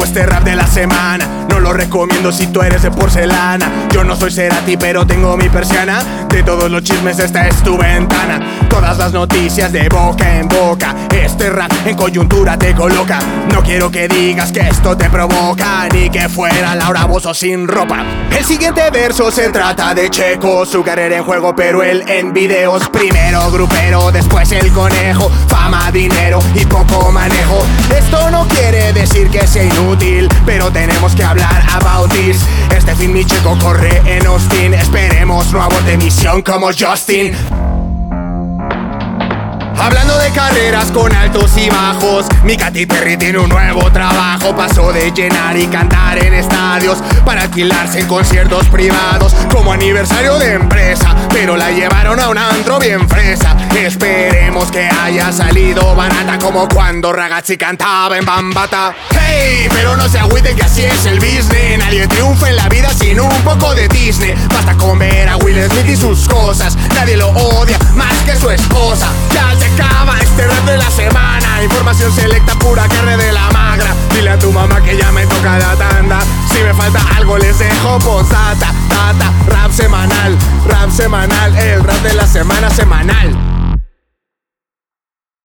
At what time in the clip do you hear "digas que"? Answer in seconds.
14.08-14.60